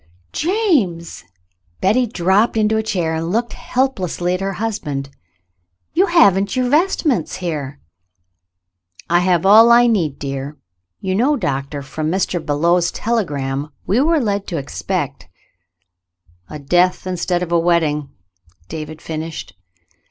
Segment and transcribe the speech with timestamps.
[0.33, 1.25] "James!"
[1.79, 5.11] Betty dropped into a chair and looked helplessly at her husband.
[5.93, 7.79] "You haven't your vest ments here!"
[9.11, 10.57] "I have all I need, dear.
[11.01, 11.35] You know.
[11.37, 12.43] Doctor, from Mr.
[12.43, 15.29] Belew's telegram we were led to expect
[16.49, 18.09] —""A death instead of a wedding.''"
[18.69, 19.53] David finished.